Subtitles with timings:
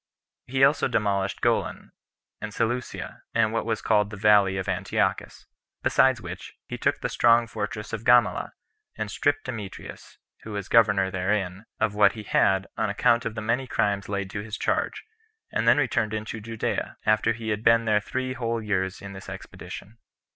[0.47, 1.91] He also demolished Golan,
[2.41, 5.45] and Seleucia, and what was called the Valley of Antiochus;
[5.83, 8.53] besides which, he took the strong fortress of Gamala,
[8.97, 13.41] and stripped Demetrius, who was governor therein, of what he had, on account of the
[13.41, 15.03] many crimes laid to his charge,
[15.51, 19.99] and then returned into Judea, after he had been three whole years in this expedition.